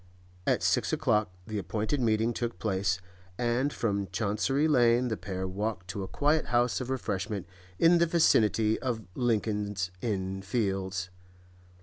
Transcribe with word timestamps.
At 0.47 0.63
six 0.63 0.91
o'clock 0.91 1.29
the 1.45 1.59
appointed 1.59 2.01
meeting 2.01 2.33
took 2.33 2.57
place, 2.57 2.99
and 3.37 3.71
from 3.71 4.07
Chancery 4.07 4.67
Lane 4.67 5.09
the 5.09 5.15
pair 5.15 5.47
walked 5.47 5.89
to 5.89 6.01
a 6.01 6.07
quiet 6.07 6.47
house 6.47 6.81
of 6.81 6.89
refreshment 6.89 7.45
in 7.77 7.99
the 7.99 8.07
vicinity 8.07 8.79
of 8.79 9.03
Lincoln's 9.13 9.91
Inn 10.01 10.41
Fields. 10.41 11.11